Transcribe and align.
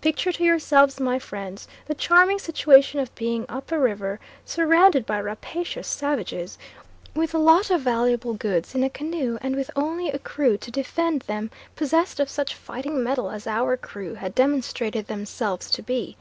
Picture 0.00 0.32
to 0.32 0.42
yourselves, 0.42 0.98
my 1.00 1.18
friends, 1.18 1.68
the 1.86 1.94
charming 1.94 2.38
situation 2.38 2.98
of 2.98 3.14
being 3.14 3.44
up 3.46 3.70
a 3.70 3.78
river 3.78 4.18
surrounded 4.46 5.04
by 5.04 5.18
rapacious 5.18 5.86
savages 5.86 6.56
with 7.14 7.34
a 7.34 7.38
lot 7.38 7.70
of 7.70 7.82
valuable 7.82 8.32
goods 8.32 8.74
in 8.74 8.82
a 8.82 8.88
canoe 8.88 9.36
and 9.42 9.54
with 9.54 9.70
only 9.76 10.08
a 10.08 10.18
crew 10.18 10.56
to 10.56 10.70
defend 10.70 11.20
them 11.26 11.50
possessed 11.74 12.18
of 12.20 12.30
such 12.30 12.54
fighting 12.54 13.02
mettle 13.04 13.28
as 13.28 13.46
our 13.46 13.76
crew 13.76 14.14
had 14.14 14.34
demonstrated 14.34 15.08
themselves 15.08 15.70
to 15.72 15.82
be. 15.82 16.16